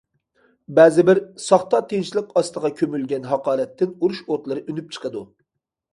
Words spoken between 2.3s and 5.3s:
ئاستىغا كۆمۈلگەن ھاقارەتتىن ئۇرۇش ئوتلىرى ئۈنۈپ چىقىدۇ.